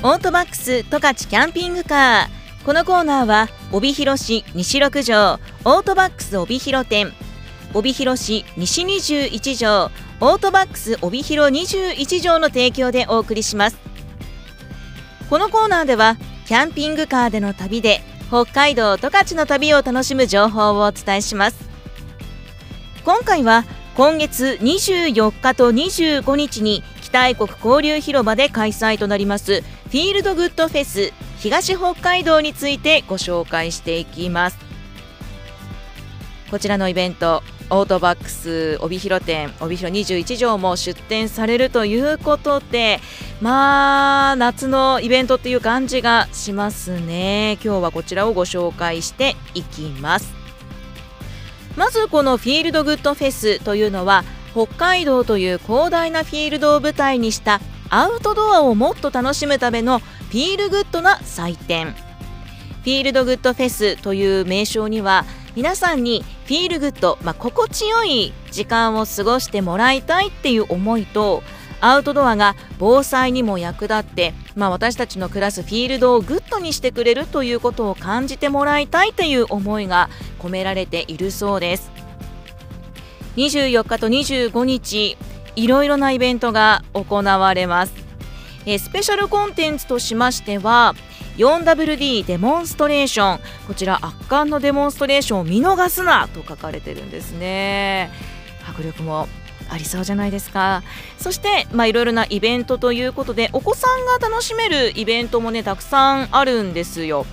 [0.00, 2.64] オートバックス十勝キャンピングカー。
[2.64, 7.12] このコーナーは帯広市西6条オートバックス帯広店。
[7.74, 9.90] 帯広市西21条
[10.20, 13.78] オートバックス帯広21条の提供でお送りします。
[15.28, 21.58] このコーナーではキャンピングカーでの旅で北海道十勝の旅を楽しむ情報をお伝えします。
[23.04, 23.64] 今回は
[23.96, 34.58] 今月24日と25日に北愛国交流広場で開催となりますフィールドグッドフェス東北海道についてご紹介していきます。
[36.50, 43.00] こちらのイベントオートバックス帯広店帯広21条も出店されるということで
[43.40, 47.58] まあ夏のイベントっていう感じがしますね。
[47.64, 50.34] 今日はこちらをご紹介していきます。
[51.76, 61.92] まずこのフィールドグッドフェスというのは北海道という広大なフィールドを舞台にしたアウトドアをもっと楽しむための feel good な祭典。
[61.92, 71.42] フィールドグッドフェスという名称には皆さんに feel good、まあ、心地よい時間を過ごしてもらいたいっていう思いと
[71.80, 80.08] アウトドアが防災にも役立って、まあ、私たちの暮らすフィールドをグッドにしてくれるということを感じてもらいたいという思いが
[80.38, 81.90] 込められているそうです。
[83.36, 85.16] 24日と25日
[85.58, 87.92] いろいろなイベントが行われます、
[88.64, 90.94] え、スペシャルコンテンツとしましては
[91.36, 93.40] 4WD デモンストレーション。
[93.66, 98.10] こちら圧巻のデモンストレーションを見逃すなと書かれてるんですね。
[98.68, 99.28] 迫力も
[99.70, 100.82] ありそうじゃないですか。
[101.18, 107.26] そしてまあいろいろなイベントということでお子さんが楽しめるイベントもねたくさんあるんですよ。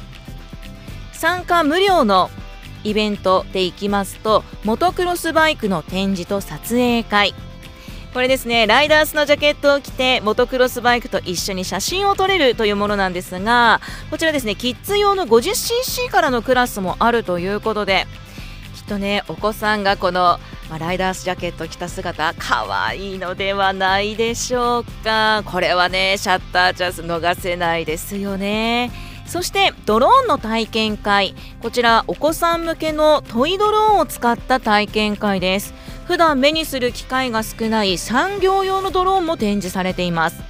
[1.13, 2.29] 参加無料の
[2.83, 7.33] イベントでいきますとモトクロスバイクの展示と撮影会。
[8.15, 18.07] これですねライダースのジャケットを着てモトクロスバイクと一緒に写真を撮れるというものなんですがこちらですねキッズ用の 50cc からのクラスもあるということで
[18.73, 20.39] きっとねお子さんがこの
[20.69, 25.43] まあ、ライダースジャケット着た姿可愛いのではないでしょうか。
[25.45, 28.91] これはねシャッターチャンス逃せないですよね。
[29.27, 31.35] そしてドローンの体験会。
[31.61, 35.75] こちらお子さん向けのトイドローンを使った体験会です。
[36.05, 40.43] 普段目にする機会が少ない産業用のドローンも展示されています。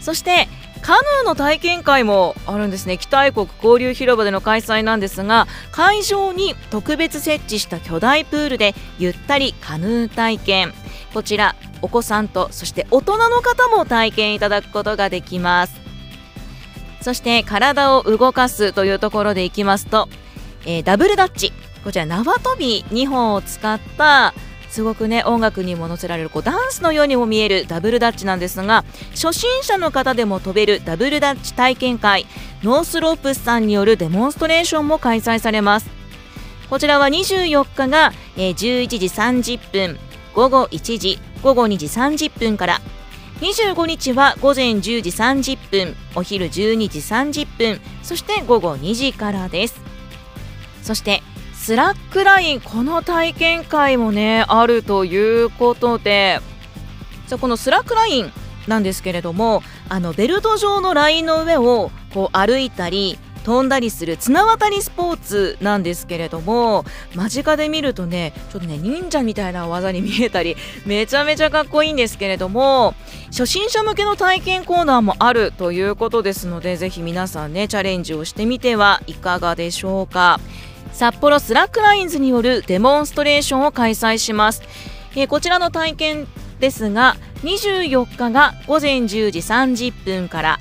[0.00, 0.48] そして
[0.82, 2.98] カヌーの体験会もあるんですね。
[2.98, 10.74] 北愛国交流広場での開催なんですが会場に特別設置した巨大プールでゆったりカヌー体験。
[11.14, 15.80] こちらお子さんとそして大人の方も体験いただくことができます。
[17.00, 20.08] そして体を動かすというところでいきますと、
[20.66, 21.52] えー、ダブルダッチ。
[21.84, 24.34] こちら縄跳び2本を使った
[24.70, 32.26] すごくね音楽にも乗せられるこうダンスのようにも見えるダブルダッチなんですが初心者の方でも飛べるダブルダッチ体験会
[32.62, 35.90] ノースロープスさんによるデモンストレーションも開催されます。
[36.70, 38.54] こちらは24日が、え11
[38.88, 38.96] 時
[39.56, 39.98] 30分
[40.32, 42.80] 午後1時午後2時30分から。
[43.40, 49.80] 25日は午前10時30分お昼12時30分そして午後2時からです。
[50.82, 51.22] そして
[51.62, 56.40] スラックラインこの体験会もねあるということで
[57.28, 58.32] じゃこのスラックライン
[58.66, 66.84] なんですけれどもあのベルト状のラインの上をこう歩いたり飛んだりする綱渡りスポーツなんですけれども
[67.14, 72.96] 間近で見るとねちょっとね忍者みたいな技に見えたり めちゃめちゃかっこいいんですけれども
[73.30, 80.40] 初心者向けの体験コーナーもあるということですのでぜひ皆さんねチャレンジをしてみてはいかがでしょうか。
[80.92, 84.62] 札幌スラックラインズによるデモンストレーションを開催します、
[85.16, 86.26] えー、こちらの体験
[86.60, 90.58] ですが24日が午前10時30分から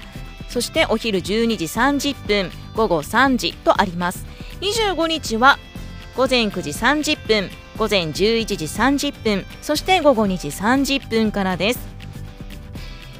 [0.52, 4.26] そしてお昼12時30分午後3時とあります。
[4.60, 5.58] 25日は
[6.16, 11.80] 午前9時30分午前11時30分そして午後2時30分からです。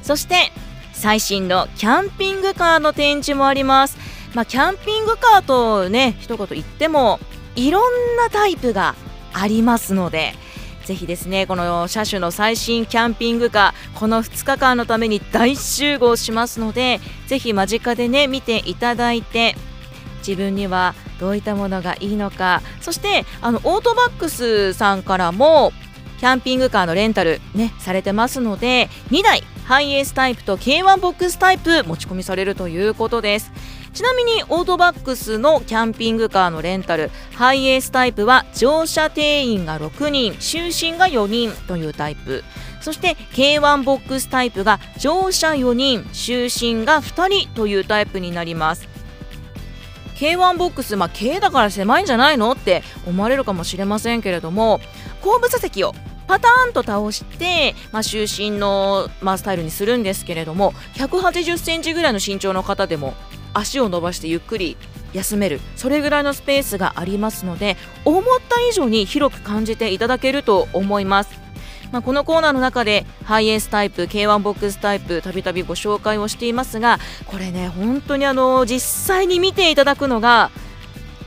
[0.02, 0.52] そして
[0.92, 3.96] 最新のキャンピングカーの展示もあります。
[4.34, 7.20] まあ、キャンピングカーとね一言言っても
[7.54, 8.94] いろんなタイプが
[9.32, 10.32] ありますので
[10.84, 19.54] ぜひですねこの車種の最新キャンピングカーこの2日間のために大集合しますのでぜひ間近でね見ていただいて
[20.26, 25.72] 自分にはどういったものがいいのかそしてあのオートバックスさんからも
[26.18, 33.52] キャンピングカーのレンタルねされてますので2台ハイエースタイプと K1 ボックスタイプ持ち込みされるということです。
[33.92, 42.42] ちなみにオートバックスのキャンピングカーのレンタルハイエースタイプは乗車定員が6人就寝が4人というタイプ。
[42.80, 48.88] そして K1 ボックスタイプが乗車4人就寝が2人というタイプになります。
[50.16, 54.80] K1 ボックス、まあ、K だから狭いんじゃないのって思われるかもしれませんけれども
[55.20, 55.94] 後部座席を
[56.28, 63.14] パターンと倒して、まあ、就寝の、まあ、スタイルにするんですけれども180センチぐらいの身長の方でも
[63.54, 64.76] 足を伸ばしてゆっくり
[65.12, 71.42] 休めるそれぐらいのスペースがありますので思った以上に広く感じていただけると思います。
[71.90, 80.50] まあ、このコーナーの中でハイエースタイプ K1 ボックスタイプたびたびご紹介をしていますがこれね本当にあの実際に見ていただくのが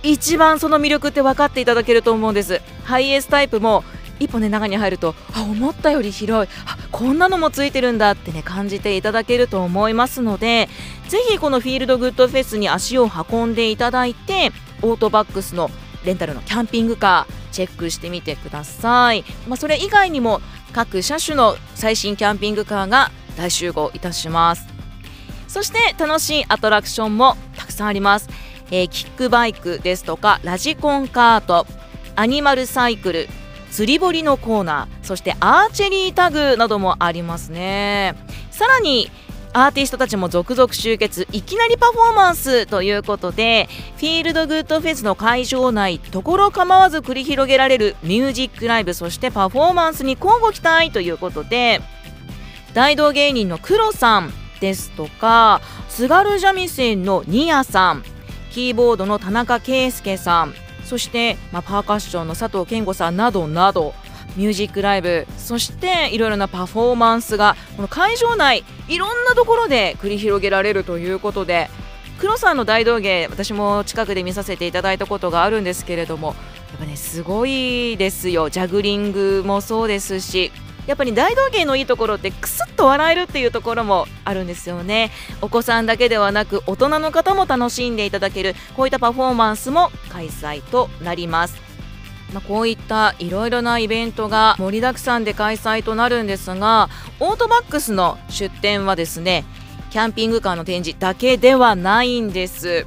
[0.02, 3.84] 一番その魅力って分かっていただけると思うんですハイエースタイプも
[4.20, 6.54] 一歩ね中に入るとあ思ったより広い。
[6.66, 10.70] あこんなのもついてるんだってね感じていただけると思いますので
[11.10, 14.52] ぜひこのフィールドグッドフェスに足を運んでいただいて
[14.82, 15.70] オートバックスの
[16.06, 20.42] レンタルのキャンピングカーチェックしてみてください、まあ、それ以外にも
[20.74, 24.76] 各車種の最新キャンピングカーが大集合いたします。
[25.48, 28.30] そして楽しいアトラクションもたくさんあります、
[28.72, 31.66] えー、キックバイクですとかラジコンカート
[32.18, 33.30] アニマルサイクル
[33.76, 38.16] 釣り堀のコーナーそしてアーチェリータグなどもありますね。
[38.50, 39.12] さらに
[39.52, 43.68] アーティストたちも続々集結いきなりパフォーマンスということで
[43.98, 51.82] フィールドグッドフェスの会場内ところ構わず繰り広げられるミュージックライブそしてパフォーマンスに交互期待ということで
[52.74, 54.32] 大道芸人の黒さん
[54.62, 58.04] ですとか津軽三味線のニアさん
[58.52, 60.54] キーボードの田中圭介さん
[60.86, 63.94] そして、まあ、パーカッションの佐藤健吾さんなどなど
[64.36, 71.70] ミュージックライブそしていろいろなパフォーマンスがこの会場内いろんなところで繰り広げられるということで
[72.20, 76.34] 黒さんの大道芸私も近くで見させていただいたことがあるんですけれどもや
[76.78, 78.50] っぱねすごいですよ。
[78.50, 80.52] ジャグリングもそうですし
[80.88, 85.12] やっぱり大道芸のいいところってクスッと笑えるっていうところもあるんですよね。
[85.42, 91.66] お子さんだけではなく大人の方も楽しんでいただけるこういったパフォーマンスも開催となります。
[92.34, 96.90] まあ、こういったいろいろなイベントが盛りだくさんで開催となるんですが
[97.20, 99.46] オートバックスの出展はですね
[99.92, 102.86] キャンピングカーの展示だけではないんです。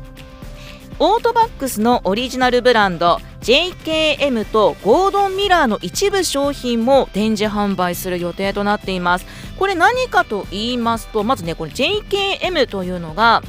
[1.01, 9.27] オートバックスのオリジナルブランド JKM とゴードンミラーの一部商品も展示販売する予定となっています。
[9.59, 13.43] これ何かと言いますとまずねこれ JKM というのが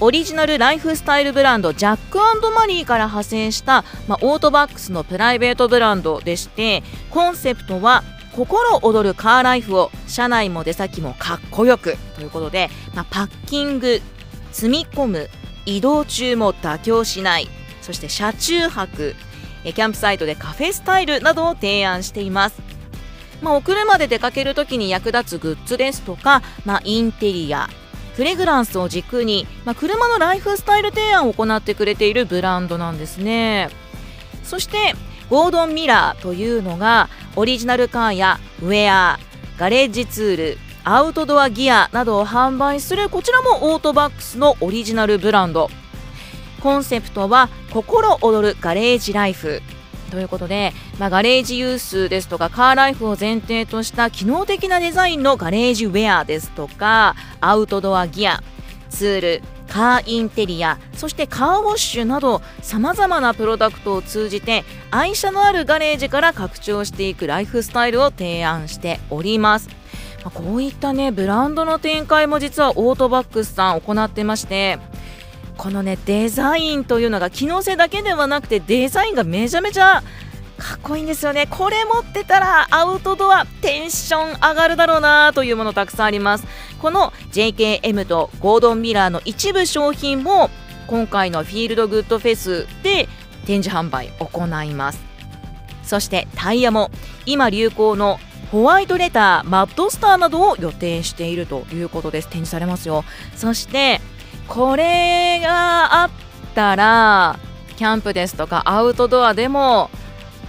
[0.00, 2.18] オリジナルライフスタイルブランドジャック
[2.50, 8.02] マリーから派生した、まあ、オートバックスのプライベートブランドでしてコンセプトは
[8.34, 14.00] 心躍るカーライフを車内も出先もかっこよくということで、まあ、パッキング
[14.50, 15.30] 積み込む
[15.66, 17.48] 移動中も妥協しない
[17.88, 19.14] そして車中泊
[19.64, 22.60] キャンプサイトでカフェスタイルなどを提案しています、
[23.40, 27.66] まあ、お車で出かけるときに役立つグッズですとか、まあ、インテリア
[28.14, 33.70] フレグランスを軸に、まあ、車のライフスタイル提案を行ってくれているブランドなんですね。
[34.44, 34.94] そして
[35.30, 39.18] ゴードンミラーというのがオリジナルカーやウェア
[39.56, 45.70] ガレージツールアウトドアギアなどを販売するこちらもオートバックスのオリジナルブランド。
[46.58, 49.62] コンセプトは心躍るガレージライフ
[50.10, 58.42] ということで、まあ、ガレージユースですとかカーライフを前提とした機能的なデザインのガレージウェアですとかアウトドアギア
[58.90, 69.68] ツールカーインテリアそしてカーウォッシュなどさまざまなプロダクトを通じて愛車のあるガレージから拡張していくライフスタイルを提案しております。
[70.24, 74.78] まあこういったねブランドの展開も実はオートバックスさん行ってまして
[75.58, 80.02] このねデザインというのが機能性だけではなくてデザインがめちゃめちゃ
[80.56, 81.46] かっこいいんですよね。
[81.48, 86.46] これ持ってたらアウトドアテンション上がるだろうなというものたくさんあります。
[86.80, 90.50] この JKM とゴードンミラーの一部商品も
[90.86, 93.08] 今回のフィールドグッドフェスで
[93.46, 95.00] 展示販売行います。
[95.82, 96.90] そしてタイヤも
[97.24, 98.18] 今流行の
[98.50, 102.28] ホワイトレターマッドスターなどを予定しているということです。
[102.28, 103.04] 展示されますよ。
[103.36, 104.00] そして
[104.48, 106.10] これがあっ
[106.54, 107.38] たら
[107.76, 109.90] キャンプですとかアウトドアでも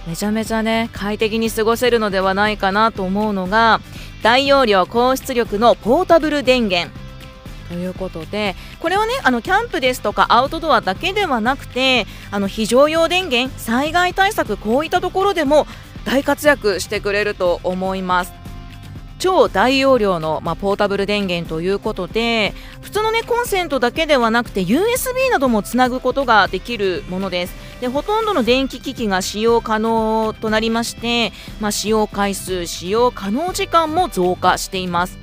[0.06, 3.80] めちゃめちゃね快適に過ごせるのではないかなと思うのが
[4.22, 6.90] 大容量高出力のポータブル電源
[7.68, 15.66] ということでこれはねあのキャンプですとかアウトドアだけではなくてあの非常用電源災害対策こういったところでも
[16.04, 18.39] 大活躍してくれると思います。
[19.20, 27.54] 超大容量の、まあ、ポータブル電源ということで普通の、ね、コンセントだけではなくて USB などもつなぐことができるものです。
[27.80, 35.18] でほとんどの電気機器が使用可能となりまして、まあ、使用回数使用可能時間も増加しています。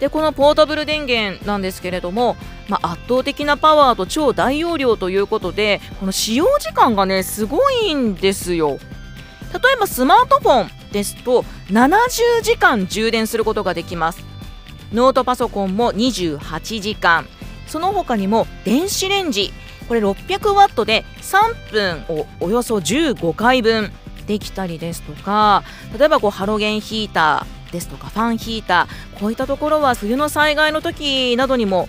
[0.00, 2.36] でこのポータブル電源なんですけれども、
[2.68, 8.78] まあ、圧倒的なパワーと超大容量ということでこの使用時間がねすごいんですよ。
[9.52, 10.83] 例えばスマートフォン。
[10.94, 12.08] ですと70
[12.42, 14.24] 時間充電することができます。
[14.92, 17.26] ノートパソコンも28時間。
[17.66, 19.52] その他にも電子レンジ。
[19.88, 23.92] これ600ワットで3分をおよそ15回分。
[24.26, 25.64] できたりですとか
[25.98, 29.20] 例えばこうハロゲンヒーターですとかファンヒーター。
[29.20, 31.88] こういったところは冬の災害の時などにも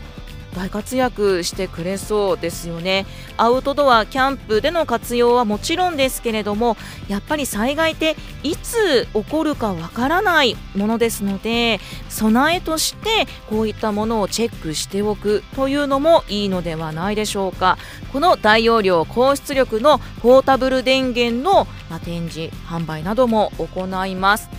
[0.56, 3.06] 大活躍してくれそうですよね。
[3.38, 17.78] アウトドアキャンプでの活用はもちろんですけれどもやっぱり災害っていつ起こるかわからないものですので備えとしてこういったものをチェックしておくというのもいいのではないでしょうか。
[18.14, 24.50] この大容量高出力のポータブル電源の、ま展示販売なども行います。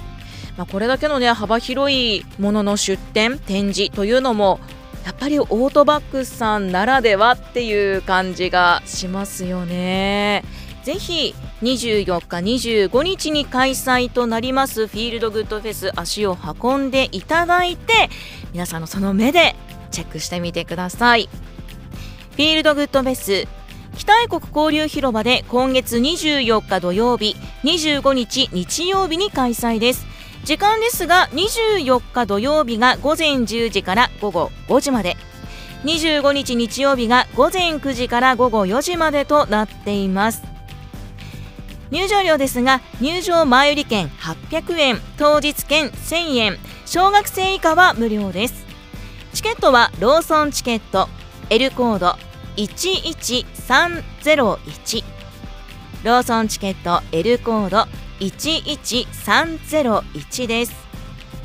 [0.57, 4.59] まあ、これだけのね幅広いものの出展展示というのも
[5.07, 10.43] やっぱりオートバックスさんならではっていう感じがしますよね。
[10.83, 11.33] ぜひ
[11.63, 18.09] 24日25日に開催となりますフィールドグッドフェス足を運んでいただいて
[18.53, 19.57] 皆さんのその目で
[19.91, 21.29] チェックしてみてください
[22.33, 23.49] フィールドグッドフェス
[23.97, 27.35] 北愛国交流広場で今月24日土曜日
[27.65, 30.07] 25日日曜日に開催です
[30.47, 35.17] 時間ですが24日土曜日が午前10時から午後5時まで。
[35.83, 40.45] 25日日曜日が午前9時から午後4時までとなっています。
[41.91, 48.65] 入場料ですが入場前売り券800円当日券1000円小学生以下は無料です。
[49.35, 51.09] チケットはローソンチケット
[51.51, 52.15] L コード
[52.57, 55.05] 11301
[56.05, 57.89] ローソンチケット L コード
[58.21, 60.73] 11301です。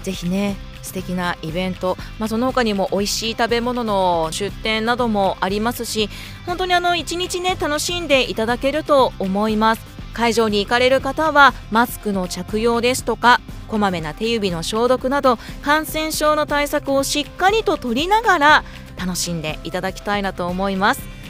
[0.04, 6.10] ぜひね素敵なイベント、まあ、その他にも美味しい食べ物の出店などもありますし
[6.46, 9.92] 本当にあの一日ね楽しんでいただけると思います。
[10.14, 18.64] 会場に行かれる方はマスクの着用ですとかこまめな手指の消毒など感染症の対策をしっかりと取りながら
[19.00, 21.21] 楽しんでいただきたいなと思います。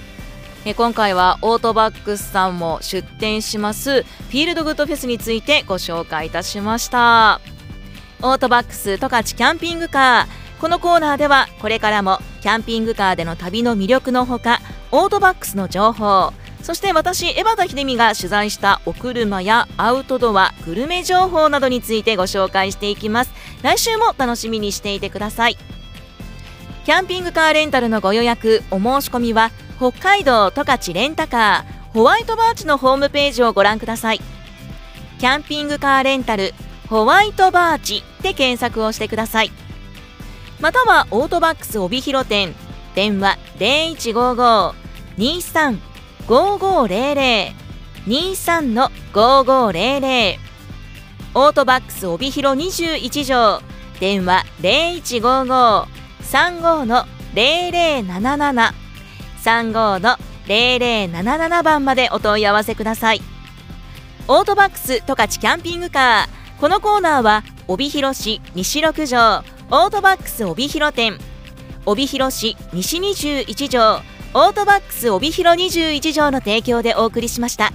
[0.63, 7.41] え今回はオートバックスさんも出展しますフィールドグッドフェスについてご紹介いたしました。
[8.21, 10.61] オートバックス十勝キャンピングカー。
[10.61, 14.59] このコーナーではこれからもキャンピングカーでの旅の魅力のほか
[14.91, 16.31] オートバックスの情報。
[16.61, 23.33] そして私江端秀美が取材したお車やアウトドアグルメ情報などについてご紹介していきます。
[23.63, 25.57] 来週も楽しみにしていてください。
[26.85, 29.49] キャンピングカーレンタルのご予約お申し込みは
[29.81, 34.19] 北海道十勝レンタカーホワイトバーチのホームページをご覧ください。
[35.17, 36.53] キャンピングカーレンタル
[36.87, 39.49] ホワイトバーチで検索をしてください。
[40.59, 42.53] またはオートバックス帯広店
[42.93, 43.39] 電話
[45.17, 47.53] 0155-23-5500
[48.05, 50.37] 23の5500
[51.33, 53.63] オートバックス帯広21条
[53.99, 58.90] 電話0155-35の0077
[59.43, 60.17] 35の
[60.47, 63.21] 0077番までお問い合わせください
[64.27, 71.17] オートバックス十勝キャンピングカーこのコーナーは帯広市西六条オートバックス帯広店
[71.85, 74.01] 帯広市西21条
[74.33, 77.71] オートバックス帯広21条の提供でお送りしました。